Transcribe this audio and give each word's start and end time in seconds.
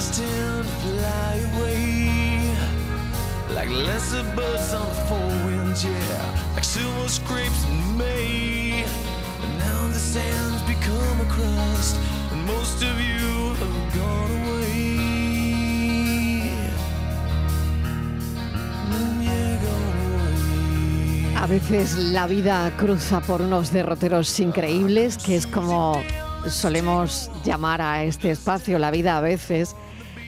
reasons 0.00 0.18
tend 0.18 0.64
to 0.64 0.70
fly 0.82 1.34
away. 1.52 2.08
Like 3.54 3.70
lesser 3.70 4.22
birds 4.34 4.72
on 4.72 4.88
the 4.88 4.94
four 5.08 5.28
winds, 5.46 5.84
yeah, 5.84 6.54
like 6.54 6.64
silver 6.64 7.08
scrapes 7.08 7.64
in 7.66 7.98
May. 7.98 8.84
And 9.42 9.58
now 9.58 9.88
the 9.88 9.98
sand's 9.98 10.62
become 10.62 11.20
a 11.20 11.24
crust, 11.28 11.96
and 12.32 12.46
most 12.46 12.82
of 12.82 13.00
you 13.00 13.54
have 13.54 13.94
gone 13.94 14.30
away. 14.30 14.70
A 21.36 21.46
veces 21.46 21.96
la 21.96 22.26
vida 22.26 22.72
cruza 22.76 23.20
por 23.20 23.42
unos 23.42 23.72
derroteros 23.72 24.38
increíbles, 24.40 25.16
que 25.18 25.36
es 25.36 25.46
como 25.46 26.00
solemos 26.48 27.30
llamar 27.44 27.80
a 27.82 28.04
este 28.04 28.30
espacio, 28.30 28.78
la 28.78 28.90
vida 28.90 29.16
a 29.18 29.20
veces, 29.20 29.74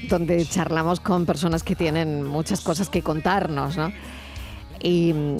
donde 0.08 0.44
charlamos 0.46 1.00
con 1.00 1.26
personas 1.26 1.62
que 1.62 1.76
tienen 1.76 2.24
muchas 2.24 2.60
cosas 2.60 2.88
que 2.88 3.02
contarnos, 3.02 3.76
¿no? 3.76 3.92
Y 4.80 5.12
mm, 5.12 5.36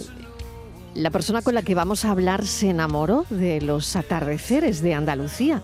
la 0.95 1.11
persona 1.11 1.43
con 1.43 1.55
la 1.55 1.63
que 1.63 1.75
vamos 1.75 2.05
a 2.05 2.11
hablar 2.11 2.47
se 2.47 2.71
enamoró 2.71 3.25
de 3.31 3.61
los 3.61 3.97
atardeceres 3.97 4.83
de 4.83 4.95
Andalucía. 4.95 5.63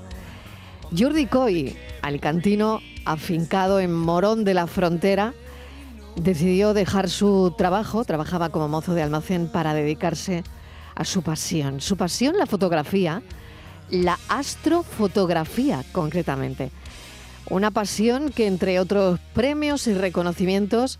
Jordi 0.96 1.26
Coy, 1.26 1.76
alicantino, 2.02 2.80
afincado 3.04 3.78
en 3.80 3.92
Morón 3.92 4.44
de 4.44 4.54
la 4.54 4.66
Frontera, 4.66 5.34
decidió 6.16 6.74
dejar 6.74 7.08
su 7.10 7.54
trabajo, 7.56 8.04
trabajaba 8.04 8.48
como 8.48 8.68
mozo 8.68 8.94
de 8.94 9.02
almacén 9.02 9.48
para 9.48 9.74
dedicarse 9.74 10.44
a 10.94 11.04
su 11.04 11.22
pasión. 11.22 11.80
Su 11.80 11.96
pasión, 11.96 12.36
la 12.38 12.46
fotografía, 12.46 13.22
la 13.90 14.18
astrofotografía 14.28 15.84
concretamente. 15.92 16.70
Una 17.50 17.70
pasión 17.70 18.30
que 18.30 18.46
entre 18.46 18.78
otros 18.78 19.18
premios 19.32 19.86
y 19.86 19.94
reconocimientos, 19.94 20.98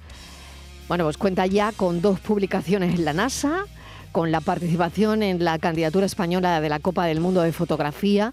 bueno, 0.89 1.05
pues 1.05 1.19
cuenta 1.19 1.45
ya 1.45 1.73
con 1.73 2.01
dos 2.01 2.21
publicaciones 2.21 2.95
en 2.95 3.05
la 3.05 3.13
NASA, 3.13 3.67
con 4.13 4.33
la 4.33 4.41
participación 4.41 5.23
en 5.23 5.45
la 5.45 5.59
candidatura 5.59 6.07
española 6.07 6.63
de 6.63 6.71
la 6.71 6.79
Copa 6.79 7.05
del 7.05 7.21
Mundo 7.21 7.43
de 7.43 7.53
Fotografía, 7.53 8.33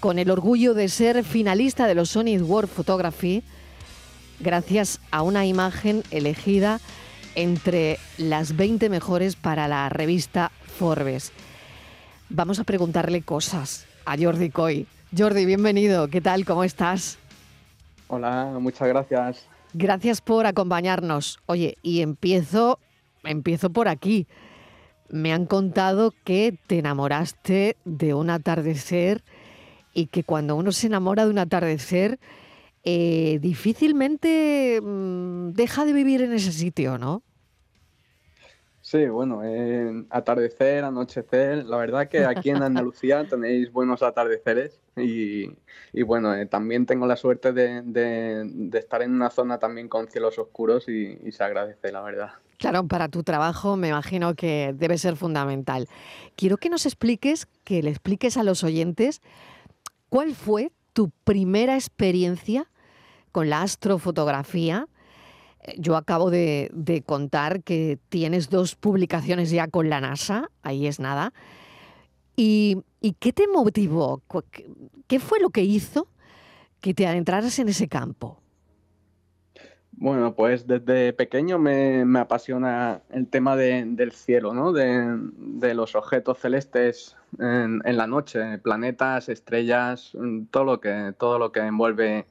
con 0.00 0.18
el 0.18 0.30
orgullo 0.30 0.72
de 0.72 0.88
ser 0.88 1.24
finalista 1.24 1.86
de 1.86 1.94
los 1.94 2.08
Sony 2.08 2.38
World 2.40 2.70
Photography, 2.70 3.42
gracias 4.40 5.00
a 5.10 5.20
una 5.20 5.44
imagen 5.44 6.02
elegida 6.10 6.80
entre 7.34 7.98
las 8.16 8.56
20 8.56 8.88
mejores 8.88 9.36
para 9.36 9.68
la 9.68 9.90
revista 9.90 10.50
Forbes. 10.78 11.32
Vamos 12.30 12.58
a 12.58 12.64
preguntarle 12.64 13.20
cosas 13.20 13.84
a 14.06 14.16
Jordi 14.16 14.48
Coy. 14.48 14.86
Jordi, 15.16 15.44
bienvenido. 15.44 16.08
¿Qué 16.08 16.22
tal? 16.22 16.46
¿Cómo 16.46 16.64
estás? 16.64 17.18
Hola, 18.14 18.58
muchas 18.60 18.88
gracias. 18.88 19.48
Gracias 19.72 20.20
por 20.20 20.44
acompañarnos. 20.44 21.38
Oye, 21.46 21.78
y 21.80 22.02
empiezo, 22.02 22.78
empiezo 23.24 23.70
por 23.70 23.88
aquí. 23.88 24.26
Me 25.08 25.32
han 25.32 25.46
contado 25.46 26.12
que 26.22 26.58
te 26.66 26.80
enamoraste 26.80 27.78
de 27.86 28.12
un 28.12 28.28
atardecer 28.28 29.24
y 29.94 30.08
que 30.08 30.24
cuando 30.24 30.56
uno 30.56 30.72
se 30.72 30.88
enamora 30.88 31.24
de 31.24 31.30
un 31.30 31.38
atardecer, 31.38 32.18
eh, 32.84 33.38
difícilmente 33.40 34.78
mm, 34.82 35.52
deja 35.52 35.86
de 35.86 35.94
vivir 35.94 36.20
en 36.20 36.34
ese 36.34 36.52
sitio, 36.52 36.98
¿no? 36.98 37.22
Sí, 38.92 39.06
bueno, 39.06 39.40
atardecer, 40.10 40.84
anochecer, 40.84 41.64
la 41.64 41.78
verdad 41.78 42.10
que 42.10 42.26
aquí 42.26 42.50
en 42.50 42.62
Andalucía 42.62 43.24
tenéis 43.30 43.72
buenos 43.72 44.02
atardeceres 44.02 44.82
y, 44.98 45.50
y 45.94 46.02
bueno, 46.02 46.34
eh, 46.34 46.44
también 46.44 46.84
tengo 46.84 47.06
la 47.06 47.16
suerte 47.16 47.54
de, 47.54 47.80
de- 47.80 48.42
de 48.44 48.78
estar 48.78 49.00
en 49.00 49.12
una 49.14 49.30
zona 49.30 49.58
también 49.58 49.88
con 49.88 50.08
cielos 50.08 50.38
oscuros 50.38 50.90
y, 50.90 51.18
y 51.24 51.32
se 51.32 51.42
agradece, 51.42 51.90
la 51.90 52.02
verdad. 52.02 52.32
Claro, 52.58 52.86
para 52.86 53.08
tu 53.08 53.22
trabajo 53.22 53.78
me 53.78 53.88
imagino 53.88 54.34
que 54.34 54.74
debe 54.76 54.98
ser 54.98 55.16
fundamental. 55.16 55.88
Quiero 56.36 56.58
que 56.58 56.68
nos 56.68 56.84
expliques, 56.84 57.46
que 57.64 57.82
le 57.82 57.88
expliques 57.88 58.36
a 58.36 58.42
los 58.42 58.62
oyentes 58.62 59.22
cuál 60.10 60.34
fue 60.34 60.70
tu 60.92 61.08
primera 61.24 61.76
experiencia 61.76 62.68
con 63.32 63.48
la 63.48 63.62
astrofotografía. 63.62 64.86
Eh, 65.62 65.74
Yo 65.78 65.96
acabo 65.96 66.30
de, 66.30 66.70
de 66.74 67.02
contar 67.02 67.62
que 67.62 67.98
tienes 68.08 68.50
dos 68.50 68.74
publicaciones 68.74 69.50
ya 69.50 69.68
con 69.68 69.88
la 69.88 70.00
NASA, 70.00 70.50
ahí 70.62 70.86
es 70.86 71.00
nada. 71.00 71.32
¿Y, 72.36 72.78
y 73.00 73.12
qué 73.14 73.32
te 73.32 73.46
motivó? 73.46 74.22
¿Qué 75.06 75.20
fue 75.20 75.40
lo 75.40 75.50
que 75.50 75.62
hizo 75.62 76.08
que 76.80 76.94
te 76.94 77.06
adentraras 77.06 77.58
en 77.58 77.68
ese 77.68 77.88
campo? 77.88 78.41
Bueno, 80.02 80.34
pues 80.34 80.66
desde 80.66 81.12
pequeño 81.12 81.60
me, 81.60 82.04
me 82.04 82.18
apasiona 82.18 83.02
el 83.10 83.28
tema 83.28 83.54
de- 83.54 83.84
del 83.86 84.10
cielo, 84.10 84.52
¿no? 84.52 84.72
De, 84.72 85.16
de 85.36 85.74
los 85.74 85.94
objetos 85.94 86.38
celestes 86.40 87.16
en, 87.38 87.80
la 87.84 88.08
noche, 88.08 88.58
planetas, 88.58 89.28
estrellas, 89.28 90.10
mm, 90.18 90.46
todo 90.50 90.64
lo 90.64 90.80
que, 90.80 91.14
todo 91.16 91.38
lo 91.38 91.52
que 91.52 91.60
envuelve 91.60 92.26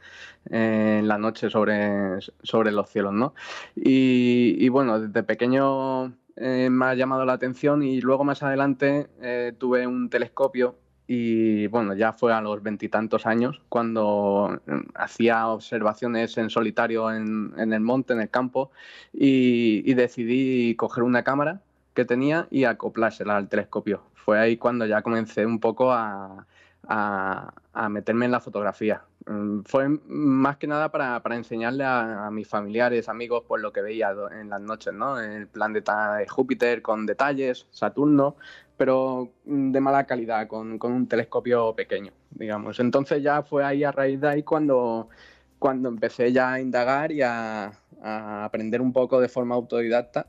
eh, 0.49 1.01
la 1.05 1.17
noche 1.17 1.49
sobre, 1.49 2.19
sobre 2.43 2.71
los 2.73 2.89
cielos, 2.89 3.13
¿no? 3.13 3.33
Y, 3.75 4.57
y 4.59 4.67
bueno, 4.67 4.99
desde 4.99 5.23
pequeño 5.23 6.07
eh, 6.35 6.67
me 6.69 6.85
ha 6.88 6.93
llamado 6.95 7.23
la 7.25 7.33
atención 7.33 7.83
y 7.83 8.01
luego 8.01 8.25
más 8.25 8.43
adelante 8.43 9.07
eh, 9.21 9.53
tuve 9.57 9.88
un 9.88 10.09
telescopio 10.09 10.75
y 11.13 11.67
bueno, 11.67 11.94
ya 11.94 12.13
fue 12.13 12.31
a 12.31 12.39
los 12.39 12.63
veintitantos 12.63 13.25
años 13.25 13.59
cuando 13.67 14.61
eh, 14.66 14.72
hacía 14.95 15.49
observaciones 15.49 16.38
en 16.38 16.49
solitario 16.49 17.11
en, 17.11 17.51
en 17.57 17.73
el 17.73 17.81
monte, 17.81 18.13
en 18.13 18.22
el 18.22 18.29
campo, 18.29 18.72
y, 19.11 19.83
y 19.83 19.94
decidí 19.94 20.73
coger 20.75 21.03
una 21.03 21.23
cámara 21.23 21.59
que 21.95 22.05
tenía 22.05 22.47
y 22.50 22.63
acoplársela 22.63 23.35
al 23.35 23.50
telescopio. 23.50 24.03
Fue 24.13 24.39
ahí 24.39 24.55
cuando 24.55 24.85
ya 24.85 25.01
comencé 25.01 25.45
un 25.45 25.59
poco 25.59 25.91
a, 25.91 26.45
a- 26.88 27.53
meterme 27.90 28.25
en 28.25 28.31
la 28.31 28.40
fotografía. 28.40 29.03
Mm, 29.25 29.62
Fue 29.64 29.88
más 30.08 30.58
que 30.58 30.68
nada 30.68 30.92
para, 30.92 31.22
para 31.22 31.36
enseñarle 31.36 31.84
a, 31.86 32.30
mis 32.31 32.47
familiares, 32.47 33.09
amigos, 33.09 33.44
por 33.47 33.59
lo 33.59 33.72
que 33.72 33.81
veía 33.81 34.14
en 34.31 34.50
las 34.50 34.62
noches, 34.62 34.94
¿no? 34.94 35.19
El 35.19 35.47
planeta 35.47 36.16
de 36.16 36.28
Júpiter 36.28 36.81
con 36.81 37.06
detalles, 37.06 37.68
Saturno, 37.72 38.36
pero 38.78 39.31
mm, 39.46 39.72
de 39.72 39.81
mala 39.81 40.06
calidad, 40.06 40.47
con, 40.47 40.80
un 40.81 41.08
telescopio 41.08 41.75
pequeño, 41.75 42.14
digamos. 42.31 42.80
Entonces 42.80 43.24
ya 43.24 43.44
fue 43.44 43.63
ahí 43.63 43.84
a 43.84 43.92
raíz 43.92 44.19
de 44.22 44.30
ahí 44.30 44.44
cuando, 44.44 45.09
cuando 45.59 45.90
empecé 45.90 46.31
ya 46.31 46.53
a 46.53 46.59
indagar 46.62 47.12
y 47.12 47.22
a 47.22 47.72
aprender 48.46 48.81
un 48.81 48.94
poco 48.94 49.19
de 49.22 49.30
forma 49.30 49.56
autodidacta 49.56 50.28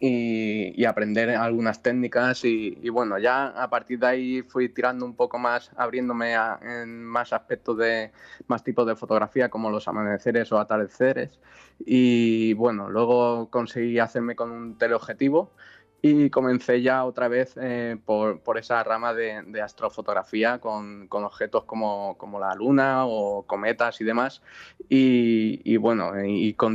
y, 0.00 0.80
y 0.80 0.84
aprender 0.84 1.30
algunas 1.30 1.82
técnicas 1.82 2.44
y, 2.44 2.78
y 2.82 2.88
bueno, 2.90 3.18
ya 3.18 3.48
a 3.48 3.68
partir 3.70 3.98
de 3.98 4.06
ahí 4.06 4.42
fui 4.42 4.68
tirando 4.68 5.04
un 5.04 5.16
poco 5.16 5.38
más, 5.38 5.70
abriéndome 5.76 6.36
a- 6.36 6.58
en 6.62 7.04
más 7.04 7.32
aspectos 7.32 7.78
de 7.78 8.12
más 8.46 8.62
tipos 8.64 8.86
de 8.86 8.94
fotografía 8.96 9.48
como 9.50 9.70
los 9.70 9.88
amaneceres 9.88 10.52
o 10.52 10.58
atardeceres. 10.60 11.40
Y 11.80 12.52
bueno, 12.54 12.88
luego 12.90 13.50
conseguí 13.50 13.98
hacerme 13.98 14.36
con 14.36 14.50
un 14.50 14.78
teleobjetivo 14.78 15.52
y 16.00 16.30
comencé 16.30 16.80
ya 16.82 17.04
otra 17.04 17.26
vez 17.28 17.54
eh, 17.60 17.98
por, 18.04 18.40
por 18.42 18.56
esa 18.58 18.82
rama 18.84 19.14
de, 19.14 19.42
de 19.46 19.60
astrofotografía 19.62 20.60
con, 20.60 21.08
con 21.08 21.24
objetos 21.24 21.64
como, 21.64 22.16
como 22.18 22.38
la 22.38 22.54
luna 22.54 23.04
o 23.06 23.46
cometas 23.46 24.00
y 24.00 24.04
demás. 24.04 24.42
Y, 24.88 25.60
y 25.64 25.76
bueno, 25.76 26.12
y 26.24 26.54
con 26.54 26.74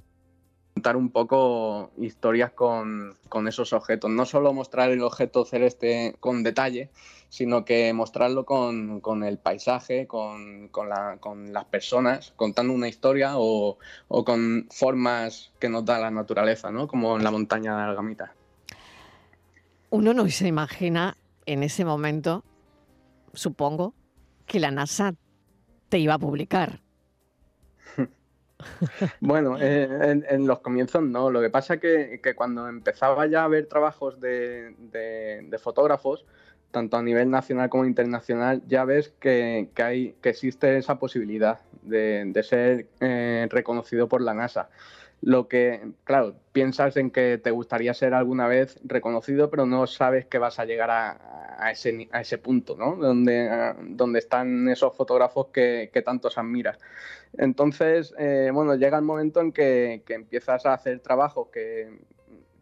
contar 0.84 0.98
un 0.98 1.12
poco 1.12 1.92
historias 1.98 2.52
con, 2.52 3.16
con 3.30 3.48
esos 3.48 3.72
objetos. 3.72 4.12
No 4.12 4.26
solo 4.26 4.52
mostrar 4.52 4.90
el 4.92 5.02
objeto 5.02 5.46
celeste 5.46 6.14
con 6.20 6.44
detalle, 6.44 6.90
sino 7.30 7.64
que 7.64 7.94
mostrarlo 7.94 8.44
con, 8.44 9.00
con 9.00 9.24
el 9.24 9.38
paisaje, 9.38 10.08
con, 10.08 10.68
con 10.68 10.90
la- 10.90 11.16
con 11.22 11.54
las 11.54 11.64
personas, 11.64 12.34
contando 12.36 12.74
una 12.74 12.90
historia 12.90 13.38
o, 13.38 13.78
o 14.10 14.26
con 14.26 14.68
formas 14.72 15.54
que 15.58 15.70
nos 15.70 15.86
da 15.86 16.00
la 16.00 16.12
naturaleza, 16.12 16.70
¿no? 16.70 16.86
como 16.86 17.16
en 17.16 17.24
la 17.24 17.32
montaña 17.32 17.78
de 17.78 17.84
Algamita. 17.84 18.34
Uno 19.90 20.14
no 20.14 20.28
se 20.28 20.50
imagina 20.50 21.16
en 21.46 21.64
ese 21.64 21.86
momento, 21.86 22.44
supongo, 23.34 23.94
que 24.46 24.60
la 24.60 24.70
NASA 24.72 25.14
te 25.88 25.98
iba 26.00 26.16
a 26.16 26.20
publicar. 26.20 26.82
Bueno, 29.20 29.58
en, 29.60 30.48
los 30.48 30.60
comienzos 30.60 31.04
no. 31.04 31.30
Lo 31.30 31.42
que 31.42 31.50
pasa 31.50 31.76
es 31.76 31.80
que, 31.80 32.36
cuando 32.36 32.68
empezaba 32.68 33.26
ya 33.28 33.44
a 33.44 33.48
ver 33.48 33.68
trabajos 33.68 34.20
de, 34.20 34.76
fotógrafos, 35.62 36.26
tanto 36.72 36.98
a 36.98 37.04
nivel 37.04 37.30
nacional 37.30 37.70
como 37.70 37.86
internacional, 37.86 38.62
ya 38.68 38.86
ves 38.86 39.14
que, 39.20 39.70
hay, 39.78 40.16
que 40.22 40.30
existe 40.30 40.78
esa 40.78 41.00
posibilidad 41.00 41.60
de, 41.84 42.44
ser 42.44 42.88
eh, 43.00 43.48
reconocido 43.50 44.08
por 44.08 44.22
la 44.22 44.34
NASA. 44.34 44.70
Lo 45.26 45.48
que, 45.48 45.80
claro, 46.04 46.36
piensas 46.52 46.98
en 46.98 47.10
que 47.10 47.38
te 47.38 47.52
gustaría 47.52 47.94
ser 47.94 48.14
alguna 48.14 48.46
vez 48.46 48.78
reconocido, 48.84 49.50
pero 49.50 49.66
no 49.66 49.88
sabes 49.88 50.26
que 50.26 50.38
vas 50.38 50.60
a 50.60 50.66
llegar 50.66 50.92
a, 50.92 51.72
ese, 51.72 52.10
a 52.12 52.20
ese 52.20 52.38
punto, 52.38 52.76
¿no? 52.76 52.98
Donde, 52.98 53.74
donde 53.84 54.20
están 54.20 54.68
esos 54.68 54.94
fotógrafos 54.98 55.48
que, 55.54 55.90
que 55.94 56.02
tantos 56.02 56.38
admiras. 56.38 56.78
Entonces, 57.38 58.14
eh, 58.20 58.52
bueno, 58.54 58.76
llega 58.76 58.98
el 58.98 59.06
momento 59.06 59.40
en 59.40 59.54
que, 59.54 60.04
empiezas 60.10 60.66
a 60.66 60.74
hacer 60.74 61.00
trabajos 61.00 61.48
que, 61.54 62.00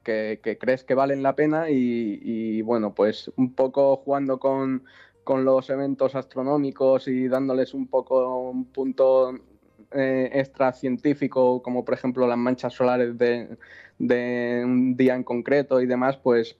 que, 0.04 0.58
crees 0.60 0.84
que 0.84 0.94
valen 0.94 1.24
la 1.24 1.36
pena 1.36 1.68
y, 1.68 2.62
bueno, 2.62 2.94
pues 2.94 3.32
un 3.38 3.56
poco 3.56 3.98
jugando 3.98 4.38
con, 4.38 4.84
con 5.24 5.46
los 5.46 5.68
eventos 5.72 6.14
astronómicos 6.14 7.08
y 7.08 7.28
dándoles 7.28 7.74
un 7.74 7.88
poco 7.88 8.50
un 8.52 8.66
punto 8.66 9.34
eh, 9.94 10.30
extra 10.34 10.72
científico, 10.72 11.62
como 11.62 11.84
por 11.84 11.94
ejemplo 11.94 12.26
las 12.26 12.38
manchas 12.38 12.74
solares 12.74 13.18
de, 13.18 13.58
un 14.64 14.96
día 14.96 15.16
en 15.16 15.24
concreto 15.24 15.82
y 15.82 15.86
demás, 15.86 16.18
pues 16.18 16.56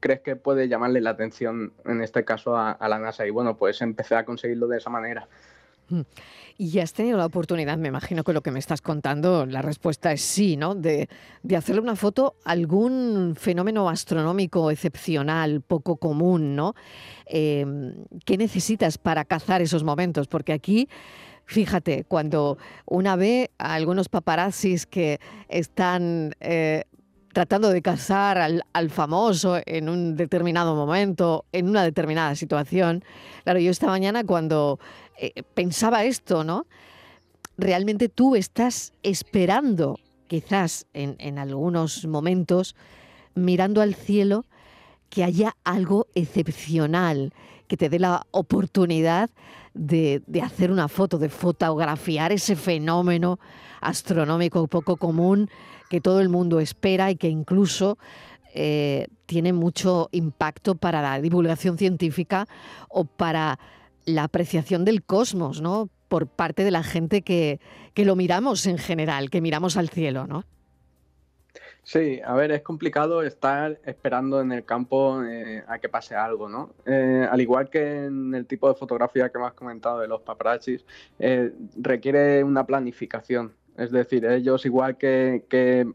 crees 0.00 0.20
que 0.20 0.36
puede 0.36 0.68
llamarle 0.68 1.00
la 1.00 1.10
atención 1.10 1.72
en 1.86 2.02
este 2.02 2.24
caso 2.24 2.56
a, 2.56 2.76
la 2.88 2.98
NASA. 2.98 3.26
Y 3.26 3.30
bueno, 3.30 3.56
pues 3.56 3.80
empecé 3.80 4.16
a 4.16 4.24
conseguirlo 4.24 4.68
de 4.68 4.78
esa 4.78 4.90
manera. 4.90 5.26
Mm. 5.88 6.02
Y 6.56 6.78
has 6.78 6.92
tenido 6.92 7.18
la 7.18 7.26
oportunidad, 7.26 7.78
me 7.78 7.88
imagino 7.88 8.22
que 8.22 8.32
lo 8.32 8.42
que 8.42 8.52
me 8.52 8.60
estás 8.60 8.80
contando, 8.80 9.44
la 9.44 9.60
respuesta 9.60 10.12
es 10.12 10.20
sí, 10.20 10.56
¿no? 10.56 10.74
De, 10.74 11.08
hacerle 11.56 11.80
una 11.80 11.96
foto 11.96 12.36
a 12.44 12.52
algún 12.52 13.34
fenómeno 13.36 13.88
astronómico 13.88 14.70
excepcional, 14.70 15.62
poco 15.62 15.96
común, 15.96 16.54
¿no? 16.54 16.74
Em, 17.26 17.94
¿Qué 18.24 18.36
necesitas 18.36 18.98
para 18.98 19.24
cazar 19.24 19.62
esos 19.62 19.82
momentos? 19.82 20.28
Porque 20.28 20.52
aquí 20.52 20.88
Fíjate, 21.46 22.04
cuando 22.04 22.58
una 22.86 23.16
ve 23.16 23.50
a 23.58 23.74
algunos 23.74 24.08
paparazzis 24.08 24.86
que 24.86 25.20
están 25.48 26.34
eh, 26.40 26.84
tratando 27.34 27.70
de 27.70 27.82
cazar 27.82 28.38
al, 28.38 28.90
famoso 28.90 29.58
en 29.66 29.88
un 29.88 30.16
determinado 30.16 30.74
momento, 30.74 31.44
en 31.52 31.68
una 31.68 31.82
determinada 31.82 32.34
situación. 32.34 33.04
Claro, 33.42 33.58
yo 33.58 33.70
esta 33.70 33.88
mañana 33.88 34.24
cuando 34.24 34.78
eh, 35.18 35.42
pensaba 35.54 36.04
esto, 36.04 36.44
¿no? 36.44 36.66
Realmente 37.58 38.08
tú 38.08 38.36
estás 38.36 38.92
esperando, 39.02 39.98
quizás 40.28 40.86
en, 40.94 41.16
en 41.18 41.38
algunos 41.38 42.06
momentos, 42.06 42.74
mirando 43.34 43.82
al 43.82 43.94
cielo, 43.94 44.44
que 45.10 45.24
haya 45.24 45.56
algo 45.64 46.06
excepcional, 46.14 47.32
que 47.68 47.76
te 47.76 47.88
dé 47.88 47.98
la 47.98 48.26
oportunidad 48.30 49.30
de, 49.74 50.22
hacer 50.42 50.70
una 50.70 50.88
foto, 50.88 51.18
de 51.18 51.28
fotografiar 51.28 52.32
ese 52.32 52.56
fenómeno 52.56 53.38
astronómico 53.80 54.66
poco 54.68 54.96
común 54.96 55.50
que 55.90 56.00
todo 56.00 56.20
el 56.20 56.28
mundo 56.28 56.60
espera 56.60 57.10
y 57.10 57.16
que 57.16 57.28
incluso 57.28 57.98
eh, 58.54 59.08
tiene 59.26 59.52
mucho 59.52 60.08
impacto 60.12 60.76
para 60.76 61.02
la 61.02 61.20
divulgación 61.20 61.76
científica 61.76 62.46
o 62.88 63.04
para 63.04 63.58
la 64.04 64.24
apreciación 64.24 64.84
del 64.84 65.02
cosmos, 65.02 65.60
¿no? 65.60 65.90
Por 66.08 66.28
parte 66.28 66.62
de 66.62 66.70
la 66.70 66.82
gente 66.82 67.22
que, 67.22 67.60
que 67.94 68.04
lo 68.04 68.16
miramos 68.16 68.66
en 68.66 68.78
general, 68.78 69.30
que 69.30 69.40
miramos 69.40 69.76
al 69.76 69.88
cielo, 69.88 70.26
¿no? 70.26 70.44
Sí, 71.84 72.18
a 72.24 72.32
ver, 72.32 72.50
es 72.50 72.62
complicado 72.62 73.22
estar 73.22 73.78
esperando 73.84 74.40
en 74.40 74.52
el 74.52 74.64
campo 74.64 75.22
eh, 75.22 75.62
a 75.68 75.78
que 75.78 75.90
pase 75.90 76.14
algo, 76.14 76.48
¿no? 76.48 76.70
Eh, 76.86 77.28
al 77.30 77.38
igual 77.42 77.68
que 77.68 78.06
en 78.06 78.34
el 78.34 78.46
tipo 78.46 78.68
de 78.68 78.74
fotografía 78.74 79.28
que 79.28 79.38
me 79.38 79.44
has 79.44 79.52
comentado 79.52 79.98
de 80.00 80.08
los 80.08 80.22
paparazzis, 80.22 80.82
eh, 81.18 81.52
requiere 81.76 82.42
una 82.42 82.64
planificación. 82.64 83.52
Es 83.76 83.90
decir, 83.90 84.24
ellos 84.24 84.64
igual 84.64 84.96
que, 84.96 85.44
que 85.50 85.86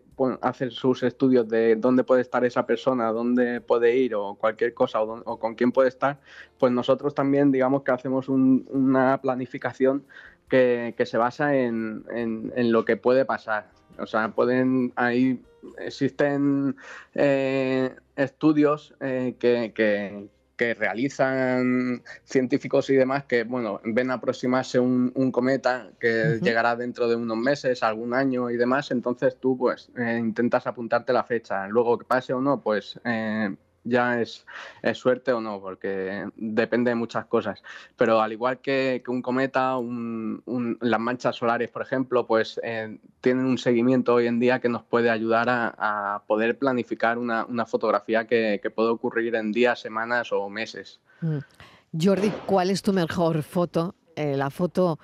hacen 0.42 0.70
sus 0.70 1.02
estudios 1.02 1.50
de 1.50 1.76
dónde 1.76 2.04
puede 2.04 2.22
estar 2.22 2.46
esa 2.46 2.68
persona, 2.68 3.12
dónde 3.12 3.60
puede 3.60 3.96
ir 3.96 4.14
o 4.14 4.36
cualquier 4.36 4.76
cosa 4.76 5.02
o, 5.02 5.40
con 5.40 5.56
quién 5.56 5.72
puede 5.72 5.90
estar, 5.90 6.20
pues 6.60 6.72
nosotros 6.72 7.16
también 7.16 7.52
digamos 7.52 7.82
que 7.82 7.92
hacemos 7.92 8.30
una 8.30 9.20
planificación 9.22 10.06
que, 10.50 10.94
se 11.06 11.18
basa 11.18 11.56
en, 11.56 12.04
en, 12.12 12.72
lo 12.72 12.86
que 12.86 12.98
puede 12.98 13.26
pasar. 13.26 13.72
O 13.98 14.06
sea, 14.06 14.30
pueden 14.30 14.92
ahí 14.96 15.42
existen 15.78 16.76
eh, 17.14 17.96
estudios 18.16 18.94
eh, 19.00 19.36
que, 19.40 19.74
que, 19.74 20.30
realizan 20.78 22.04
científicos 22.26 22.90
y 22.90 22.96
demás 22.96 23.24
que, 23.24 23.46
bueno, 23.46 23.80
ven 23.86 24.12
aproximarse 24.12 24.78
un, 24.78 25.32
cometa 25.32 25.90
que 26.02 26.40
llegará 26.42 26.76
dentro 26.76 27.08
de 27.08 27.16
unos 27.16 27.38
meses, 27.38 27.82
algún 27.82 28.14
año 28.14 28.50
y 28.50 28.58
demás, 28.58 28.92
entonces 28.92 29.38
tú, 29.40 29.58
pues, 29.58 29.90
eh, 29.98 30.18
intentas 30.20 30.68
apuntarte 30.68 31.14
la 31.14 31.24
fecha. 31.24 31.66
Luego 31.70 31.98
que 31.98 32.04
pase 32.04 32.34
o 32.34 32.42
no, 32.42 32.60
pues 32.60 33.00
ya 33.84 34.22
es, 34.22 34.46
suerte 34.94 35.32
o 35.32 35.42
no, 35.42 35.60
porque 35.60 36.28
depende 36.36 36.92
de 36.92 36.96
muchas 36.96 37.26
cosas. 37.26 37.62
Pero 37.96 38.22
al 38.22 38.32
igual 38.32 38.60
que, 38.60 39.04
un 39.08 39.22
cometa, 39.22 39.76
las 40.82 41.00
manchas 41.00 41.36
solares, 41.36 41.70
por 41.70 41.82
ejemplo, 41.82 42.26
pues 42.28 42.60
eh, 42.64 42.98
tienen 43.22 43.46
un 43.46 43.58
seguimiento 43.58 44.16
hoy 44.16 44.28
en 44.28 44.40
día 44.40 44.60
que 44.60 44.70
nos 44.70 44.84
puede 44.84 45.10
ayudar 45.10 45.48
a, 45.50 46.24
poder 46.28 46.58
planificar 46.58 47.18
una, 47.18 47.66
fotografía 47.66 48.26
que, 48.26 48.72
puede 48.74 48.90
ocurrir 48.90 49.36
en 49.36 49.52
días, 49.52 49.80
semanas 49.80 50.32
o 50.32 50.50
meses. 50.50 51.00
Mm. 51.22 51.40
Jordi, 52.00 52.32
¿cuál 52.46 52.70
es 52.70 52.82
tu 52.82 52.94
mejor 52.94 53.42
foto? 53.42 53.96
Eh, 54.16 54.38
la 54.38 54.50
foto 54.50 55.00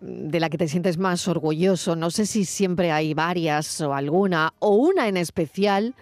de 0.00 0.40
la 0.40 0.50
que 0.50 0.58
te 0.58 0.68
sientes 0.68 0.98
más 0.98 1.26
orgulloso. 1.28 1.96
No 1.96 2.10
sé 2.10 2.26
si 2.26 2.44
siempre 2.44 2.90
hay 2.90 3.14
varias 3.14 3.80
o 3.80 3.94
alguna, 3.94 4.54
o 4.58 4.74
una 4.74 5.08
en 5.08 5.16
especial 5.16 5.94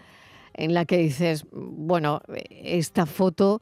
en 0.55 0.75
la 0.75 0.85
que 0.85 0.99
dices, 0.99 1.47
bueno, 1.53 2.21
esta 2.51 3.07
foto, 3.07 3.61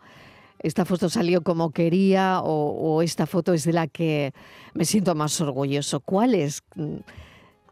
esta 0.59 0.85
foto 0.85 1.09
salió 1.09 1.43
como 1.43 1.71
quería 1.71 2.41
o, 2.43 3.03
esta 3.03 3.27
foto 3.27 3.53
es 3.53 3.65
de 3.65 3.73
la 3.73 3.87
que 3.89 4.33
me 4.75 4.85
siento 4.85 5.15
más 5.15 5.41
orgulloso? 5.41 6.01
¿Cuál 6.01 6.35
es? 6.35 6.63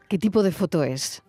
¿Qué 0.09 0.19
tipo 0.19 0.43
de 0.43 0.53
foto 0.53 0.83
es? 0.83 1.23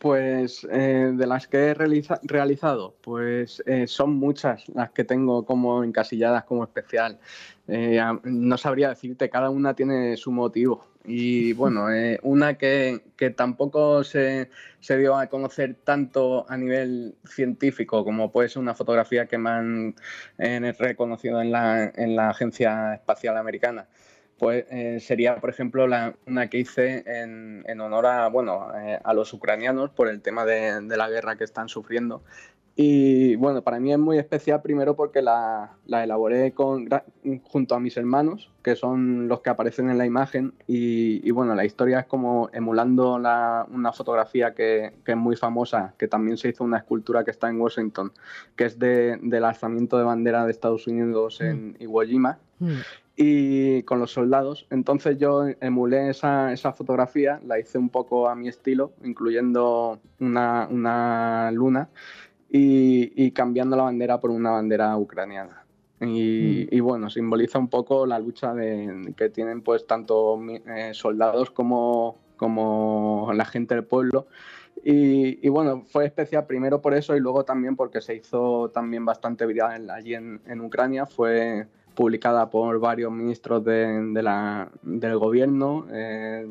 Pues 0.00 0.66
eh, 0.70 1.12
de 1.14 1.26
las 1.26 1.48
que 1.48 1.68
he 1.68 1.74
realizado, 1.74 2.94
pues 3.00 3.62
eh, 3.64 3.86
son 3.86 4.14
muchas 4.16 4.68
las 4.68 4.90
que 4.90 5.04
tengo 5.04 5.46
como 5.46 5.82
encasilladas 5.82 6.44
como 6.44 6.64
especial. 6.64 7.18
Eh, 7.68 7.98
no 8.24 8.58
sabría 8.58 8.90
decirte, 8.90 9.30
cada 9.30 9.48
una 9.48 9.74
tiene 9.74 10.16
su 10.18 10.30
motivo. 10.30 10.84
Y 11.04 11.52
bueno, 11.52 11.86
una 12.22 12.54
que, 12.54 13.00
tampoco 13.36 14.04
se, 14.04 14.48
dio 14.80 15.16
a 15.16 15.26
conocer 15.26 15.76
tanto 15.84 16.46
a 16.48 16.56
nivel 16.56 17.14
científico 17.24 18.04
como 18.04 18.32
puede 18.32 18.48
ser 18.48 18.62
una 18.62 18.74
fotografía 18.74 19.26
que 19.26 19.38
me 19.38 19.50
han 19.50 19.94
reconocido 20.78 21.40
en 21.42 21.52
la, 21.52 21.92
en 21.94 22.16
la 22.16 22.30
Agencia 22.30 22.94
Espacial 22.94 23.36
Americana 23.36 23.86
pues 24.38 24.66
eh, 24.70 25.00
sería, 25.00 25.36
por 25.36 25.50
ejemplo, 25.50 25.86
la, 25.86 26.14
una 26.26 26.48
que 26.48 26.58
hice 26.58 27.04
en, 27.06 27.64
en 27.66 27.80
honor 27.80 28.06
a, 28.06 28.28
bueno, 28.28 28.68
eh, 28.76 28.98
a 29.02 29.14
los 29.14 29.32
ucranianos 29.32 29.90
por 29.90 30.08
el 30.08 30.22
tema 30.22 30.44
de, 30.44 30.80
la 30.82 31.08
guerra 31.08 31.36
que 31.36 31.44
están 31.44 31.68
sufriendo. 31.68 32.22
Y 32.76 33.36
bueno, 33.36 33.62
para 33.62 33.78
mí 33.78 33.92
es 33.92 33.98
muy 34.00 34.18
especial 34.18 34.60
primero 34.60 34.96
porque 34.96 35.22
la, 35.22 35.76
la, 35.86 36.02
elaboré 36.02 36.52
con, 36.52 36.88
junto 37.44 37.74
a 37.76 37.80
mis 37.80 37.96
hermanos, 37.96 38.50
que 38.64 38.74
son 38.74 39.28
los 39.28 39.42
que 39.42 39.50
aparecen 39.50 39.90
en 39.90 39.98
la 39.98 40.06
imagen. 40.06 40.54
Y, 40.66 41.26
y 41.26 41.30
bueno, 41.30 41.54
la 41.54 41.64
historia 41.64 42.00
es 42.00 42.06
como 42.06 42.50
emulando 42.52 43.20
la, 43.20 43.64
una 43.70 43.92
fotografía 43.92 44.54
que, 44.54 44.92
que, 45.04 45.12
es 45.12 45.18
muy 45.18 45.36
famosa, 45.36 45.94
que 45.96 46.08
también 46.08 46.36
se 46.36 46.48
hizo 46.48 46.64
una 46.64 46.78
escultura 46.78 47.24
que 47.24 47.30
está 47.30 47.48
en 47.48 47.60
Washington, 47.60 48.12
que 48.56 48.64
es 48.64 48.76
de, 48.76 49.18
del 49.22 49.44
alzamiento 49.44 49.96
de 49.96 50.04
bandera 50.04 50.44
de 50.44 50.50
Estados 50.50 50.88
Unidos 50.88 51.40
en 51.40 51.70
mm. 51.70 51.76
Iwo 51.78 52.02
Jima. 52.02 52.38
Mm 52.58 52.78
y 53.16 53.84
con 53.84 54.00
los 54.00 54.10
soldados. 54.10 54.66
Entonces 54.70 55.18
yo 55.18 55.46
emulé 55.60 56.10
esa, 56.10 56.52
esa, 56.52 56.72
fotografía, 56.72 57.40
la 57.46 57.60
hice 57.60 57.78
un 57.78 57.88
poco 57.88 58.28
a 58.28 58.34
mi 58.34 58.48
estilo, 58.48 58.92
incluyendo 59.04 60.00
una, 60.18 60.66
una 60.68 61.50
luna 61.52 61.88
y, 62.50 63.12
y, 63.24 63.30
cambiando 63.32 63.76
la 63.76 63.84
bandera 63.84 64.20
por 64.20 64.30
una 64.30 64.50
bandera 64.50 64.96
ucraniana. 64.96 65.64
Y, 66.00 66.68
mm. 66.70 66.74
y 66.74 66.80
bueno, 66.80 67.10
simboliza 67.10 67.58
un 67.58 67.68
poco 67.68 68.06
la 68.06 68.18
lucha 68.18 68.54
de, 68.54 69.12
que 69.16 69.30
tienen 69.30 69.62
pues 69.62 69.86
tanto 69.86 70.40
eh, 70.48 70.90
soldados 70.92 71.50
como, 71.50 72.18
como 72.36 73.30
la 73.34 73.44
gente 73.44 73.74
del 73.74 73.84
pueblo. 73.84 74.26
Y, 74.84 75.44
y, 75.46 75.48
bueno, 75.48 75.82
fue 75.86 76.04
especial 76.04 76.46
primero 76.46 76.82
por 76.82 76.94
eso 76.94 77.16
y 77.16 77.20
luego 77.20 77.44
también 77.44 77.74
porque 77.74 78.00
se 78.00 78.16
hizo 78.16 78.70
también 78.70 79.04
bastante 79.04 79.46
viral 79.46 79.88
allí 79.88 80.14
en, 80.14 80.40
en 80.46 80.60
Ucrania. 80.60 81.06
Fue 81.06 81.66
publicada 81.94 82.50
por 82.50 82.78
varios 82.80 83.10
ministros 83.12 83.64
de, 83.64 84.22
la, 84.22 84.70
del 84.82 85.16
gobierno, 85.18 85.86
eh, 85.92 86.50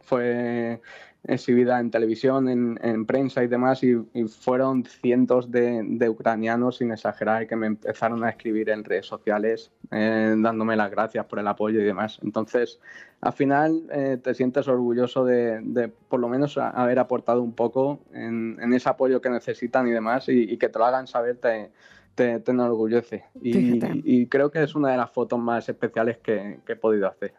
fue 0.00 0.80
exhibida 1.28 1.80
en 1.80 1.90
televisión, 1.90 2.48
en, 2.48 3.06
prensa 3.06 3.42
y 3.42 3.48
demás, 3.48 3.82
y, 3.82 3.96
fueron 4.28 4.84
cientos 4.84 5.50
de, 5.50 6.08
ucranianos, 6.08 6.78
sin 6.78 6.92
exagerar, 6.92 7.46
que 7.46 7.56
me 7.56 7.66
empezaron 7.66 8.24
a 8.24 8.30
escribir 8.30 8.70
en 8.70 8.84
redes 8.84 9.06
sociales, 9.06 9.70
eh, 9.90 10.34
dándome 10.38 10.76
las 10.76 10.90
gracias 10.90 11.26
por 11.26 11.38
el 11.38 11.46
apoyo 11.48 11.80
y 11.80 11.84
demás. 11.84 12.18
Entonces, 12.22 12.80
al 13.20 13.32
final 13.32 13.82
eh, 13.90 14.18
te 14.22 14.34
sientes 14.34 14.68
orgulloso 14.68 15.24
de, 15.24 15.92
por 16.08 16.20
lo 16.20 16.28
menos 16.28 16.58
haber 16.58 16.98
aportado 16.98 17.42
un 17.42 17.52
poco 17.52 18.00
en, 18.12 18.72
ese 18.72 18.88
apoyo 18.88 19.20
que 19.20 19.30
necesitan 19.30 19.86
y 19.88 19.90
demás, 19.90 20.28
y, 20.28 20.56
que 20.56 20.68
te 20.68 20.78
lo 20.78 20.84
hagan 20.84 21.06
saber 21.06 21.36
te, 21.36 21.70
te, 22.14 22.42
enorgullece. 22.46 23.24
Y, 23.42 24.26
creo 24.26 24.50
que 24.50 24.62
es 24.62 24.74
una 24.74 24.90
de 24.90 24.96
las 24.96 25.10
fotos 25.10 25.38
más 25.38 25.68
especiales 25.68 26.18
que 26.18 26.60
he 26.66 26.76
podido 26.76 27.08
hacer. 27.08 27.34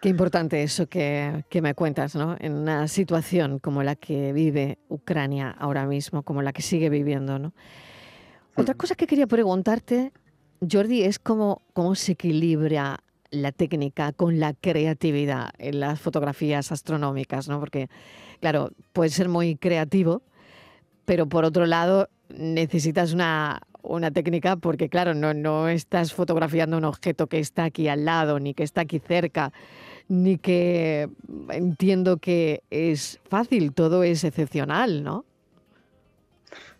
Qué 0.00 0.08
importante 0.08 0.62
eso 0.62 0.86
que, 0.86 1.44
me 1.60 1.74
cuentas, 1.74 2.14
¿no? 2.14 2.34
En 2.40 2.54
una 2.54 2.88
situación 2.88 3.58
como 3.58 3.82
la 3.82 3.96
que 3.96 4.32
vive 4.32 4.78
Ucrania 4.88 5.50
ahora 5.50 5.84
mismo, 5.84 6.22
como 6.22 6.40
la 6.40 6.54
que 6.54 6.62
sigue 6.62 6.88
viviendo, 6.88 7.38
¿no? 7.38 7.52
Otra 8.56 8.72
cosa 8.74 8.94
que 8.94 9.06
quería 9.06 9.26
preguntarte, 9.26 10.12
Jordi, 10.68 11.02
es 11.02 11.18
cómo, 11.18 11.60
cómo 11.74 11.94
se 11.94 12.12
equilibra 12.12 13.00
la 13.30 13.52
técnica 13.52 14.12
con 14.12 14.40
la 14.40 14.54
creatividad 14.54 15.50
en 15.58 15.80
las 15.80 16.00
fotografías 16.00 16.72
astronómicas, 16.72 17.48
¿no? 17.48 17.60
Porque, 17.60 17.90
claro, 18.40 18.70
puedes 18.94 19.12
ser 19.12 19.28
muy 19.28 19.56
creativo, 19.56 20.22
pero 21.04 21.28
por 21.28 21.44
otro 21.44 21.66
lado 21.66 22.08
necesitas 22.30 23.12
una, 23.12 23.60
una 23.82 24.10
técnica 24.10 24.56
porque, 24.56 24.88
claro, 24.88 25.12
no, 25.12 25.34
no 25.34 25.68
estás 25.68 26.14
fotografiando 26.14 26.78
un 26.78 26.84
objeto 26.84 27.26
que 27.26 27.38
está 27.38 27.64
aquí 27.64 27.86
al 27.88 28.06
lado 28.06 28.40
ni 28.40 28.54
que 28.54 28.62
está 28.62 28.80
aquí 28.80 28.98
cerca 28.98 29.52
ni 30.10 30.38
que 30.38 31.08
entiendo 31.50 32.16
que 32.16 32.64
es 32.68 33.20
fácil, 33.28 33.72
todo 33.72 34.02
es 34.02 34.24
excepcional, 34.24 35.04
¿no? 35.04 35.24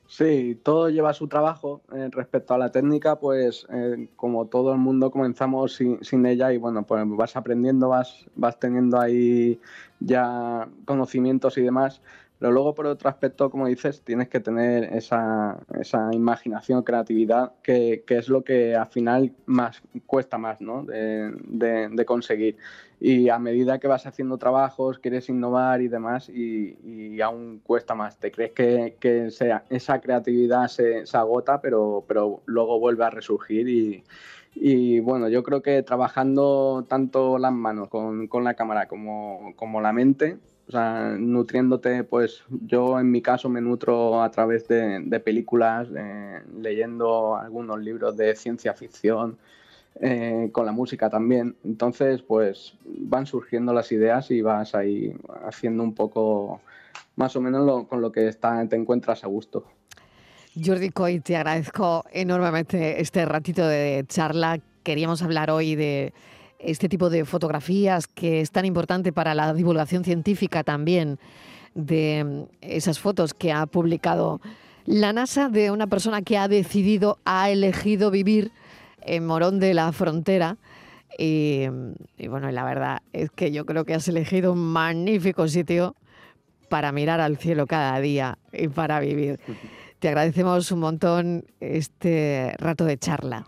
Sí, 0.09 0.59
todo 0.65 0.91
lleva 0.91 1.15
su 1.15 1.29
trabajo. 1.29 1.81
Eh, 1.95 2.09
respecto 2.11 2.55
a 2.55 2.59
la 2.59 2.73
técnica, 2.73 3.21
pues 3.21 3.69
eh, 3.71 4.09
como 4.17 4.47
todo 4.47 4.73
el 4.73 4.79
mundo 4.79 5.13
comenzamos 5.13 5.77
sin, 6.03 6.27
ella 6.27 6.53
y 6.53 6.59
bueno, 6.59 6.83
pues 6.83 7.05
vas 7.07 7.37
aprendiendo, 7.37 7.91
vas, 7.91 8.27
vas 8.35 8.59
teniendo 8.59 9.01
ahí 9.01 9.61
ya 10.01 10.69
conocimientos 10.85 11.57
y 11.57 11.63
demás. 11.63 12.03
Pero 12.41 12.53
luego, 12.53 12.75
por 12.75 12.87
otro 12.87 13.11
aspecto, 13.11 13.51
como 13.51 13.67
dices, 13.67 14.01
tienes 14.01 14.31
que 14.31 14.41
tener 14.41 14.85
esa, 14.95 15.59
esa 15.79 16.09
imaginación, 16.15 16.83
creatividad, 16.83 17.53
que, 17.63 18.03
que, 18.07 18.17
es 18.17 18.31
lo 18.31 18.45
que 18.45 18.75
al 18.75 18.87
final 18.87 19.35
más 19.45 19.83
cuesta 20.07 20.39
más 20.39 20.63
¿no? 20.63 20.85
de, 20.85 21.31
de, 21.91 22.05
conseguir. 22.07 22.57
Y 22.99 23.29
a 23.29 23.39
medida 23.39 23.79
que 23.79 23.89
vas 23.89 24.07
haciendo 24.07 24.39
trabajos, 24.39 24.99
quieres 24.99 25.29
innovar 25.29 25.83
y 25.83 25.89
demás, 25.89 26.31
y, 26.31 26.79
y 26.83 27.21
aún 27.21 27.61
cuesta 27.63 27.95
más. 27.95 28.19
Te 28.19 28.33
crees 28.33 28.53
que, 28.53 28.97
que 28.99 29.31
sea, 29.31 29.65
esa 29.69 30.01
creatividad 30.01 30.69
se, 30.69 31.05
se, 31.05 31.17
agota, 31.19 31.61
pero, 31.61 32.07
pero 32.09 32.41
luego 32.47 32.81
vuelve 32.81 33.05
a 33.05 33.11
resurgir 33.11 33.69
y, 33.69 34.03
y 34.55 35.01
bueno, 35.01 35.29
yo 35.29 35.43
creo 35.43 35.61
que 35.61 35.83
trabajando 35.83 36.87
tanto 36.89 37.37
las 37.37 37.53
manos 37.53 37.89
con, 37.89 38.29
con 38.29 38.45
la 38.45 38.55
cámara 38.55 38.89
como, 38.89 39.53
como 39.57 39.83
la 39.83 39.93
mente, 39.93 40.39
o 40.71 40.73
sea, 40.73 41.17
nutriéndote, 41.19 42.05
pues 42.05 42.45
yo 42.49 43.01
en 43.01 43.11
mi 43.11 43.21
caso 43.21 43.49
me 43.49 43.61
nutro 43.61 44.23
a 44.23 44.31
través 44.31 44.69
de, 44.69 45.21
películas, 45.25 45.89
eh, 45.97 46.43
leyendo 46.61 47.35
algunos 47.35 47.81
libros 47.81 48.17
de 48.17 48.37
ciencia 48.37 48.73
ficción, 48.75 49.37
eh, 50.01 50.49
con 50.53 50.67
la 50.67 50.71
música 50.71 51.11
también. 51.11 51.57
Entonces, 51.65 52.23
pues 52.23 52.75
van 52.85 53.27
surgiendo 53.27 53.73
las 53.73 53.91
ideas 53.91 54.31
y 54.31 54.43
vas 54.43 54.77
ahí 54.77 55.13
haciendo 55.45 55.83
un 55.83 55.93
poco 55.93 56.61
más 57.17 57.35
o 57.35 57.41
menos 57.41 57.89
con 57.89 58.01
lo 58.01 58.13
que 58.13 58.29
está, 58.29 58.65
te 58.69 58.77
encuentras 58.77 59.25
a 59.25 59.27
gusto. 59.27 59.65
Jordi 60.55 60.91
Coy, 60.91 61.19
te 61.19 61.37
agradezco 61.37 62.05
enormemente 62.13 63.01
este 63.01 63.25
ratito 63.25 63.67
de 63.67 64.05
charla. 64.07 64.61
Queríamos 64.85 65.21
hablar 65.21 65.51
hoy 65.51 65.75
de 65.75 66.13
este 66.63 66.89
tipo 66.89 67.11
de 67.11 67.25
fotografías 67.25 68.07
que 68.07 68.41
es 68.41 68.51
tan 68.51 68.65
importante 68.65 69.13
para 69.13 69.35
la 69.35 69.53
divulgación 69.55 70.05
científica 70.05 70.63
también 70.63 71.19
de 71.75 72.25
mm, 72.25 72.43
esas 72.61 72.99
fotos 72.99 73.35
que 73.35 73.53
ha 73.53 73.67
publicado 73.67 74.41
la 74.87 75.13
NASA 75.13 75.49
de 75.49 75.71
una 75.71 75.87
persona 75.87 76.23
que 76.23 76.39
ha 76.39 76.49
decidido, 76.49 77.19
ha 77.25 77.51
elegido 77.51 78.11
vivir 78.11 78.51
en 79.03 79.27
Morón 79.27 79.61
de 79.61 79.75
la 79.75 79.93
Frontera. 79.93 80.57
Y, 81.19 81.65
y, 82.17 82.29
bueno, 82.29 82.51
la 82.51 82.65
verdad 82.65 83.03
es 83.13 83.31
que 83.31 83.53
yo 83.53 83.67
creo 83.67 83.85
que 83.85 83.95
has 83.95 84.09
elegido 84.09 84.53
un 84.53 84.61
magnífico 84.61 85.47
sitio 85.49 85.95
para 86.69 86.93
mirar 86.93 87.21
al 87.21 87.37
cielo 87.37 87.67
cada 87.67 88.01
día 88.01 88.39
y 88.53 88.69
para 88.69 89.01
vivir. 89.01 89.39
Te 89.99 90.09
agradecemos 90.09 90.73
un 90.73 90.81
montón 90.81 91.45
este 91.61 92.55
rato 92.59 92.85
de 92.85 92.97
charla 92.97 93.47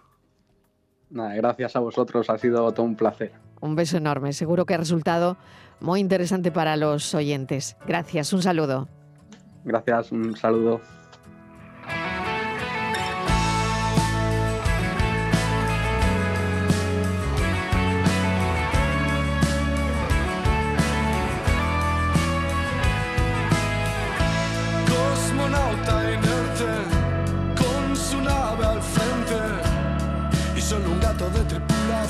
gracias 1.12 1.76
a 1.76 1.80
vosotros, 1.80 2.30
ha 2.30 2.38
sido 2.38 2.72
todo 2.72 2.86
un 2.86 2.96
placer. 2.96 3.32
Un 3.60 3.76
beso 3.76 3.96
enorme, 3.96 4.32
seguro 4.32 4.66
que 4.66 4.74
ha 4.74 4.78
resultado 4.78 5.36
muy 5.80 6.00
interesante 6.00 6.50
para 6.50 6.76
los 6.76 7.14
oyentes. 7.14 7.76
Gracias, 7.86 8.32
un 8.32 8.42
saludo. 8.42 8.88
Gracias, 9.64 10.12
un 10.12 10.36
saludo. 10.36 10.80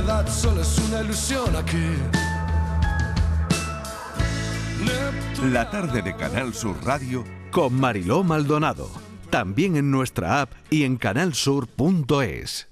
gravedad 0.00 0.28
solo 0.28 0.62
es 0.62 0.78
una 0.88 1.00
ilusión 1.02 1.56
aquí. 1.56 1.86
La 5.52 5.70
tarde 5.70 6.02
de 6.02 6.16
Canal 6.16 6.54
Sur 6.54 6.76
Radio 6.84 7.24
con 7.50 7.74
Mariló 7.74 8.22
Maldonado. 8.22 8.90
También 9.30 9.76
en 9.76 9.90
nuestra 9.90 10.42
app 10.42 10.52
y 10.70 10.84
en 10.84 10.96
canalsur.es. 10.96 12.69